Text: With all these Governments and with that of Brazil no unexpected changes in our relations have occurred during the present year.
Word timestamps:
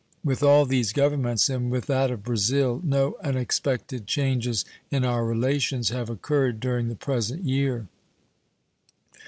With 0.23 0.41
all 0.41 0.65
these 0.65 0.93
Governments 0.93 1.47
and 1.47 1.69
with 1.71 1.85
that 1.85 2.09
of 2.09 2.23
Brazil 2.23 2.81
no 2.83 3.17
unexpected 3.23 4.07
changes 4.07 4.65
in 4.89 5.05
our 5.05 5.23
relations 5.23 5.89
have 5.89 6.09
occurred 6.09 6.59
during 6.59 6.87
the 6.89 6.95
present 6.95 7.43
year. 7.43 7.85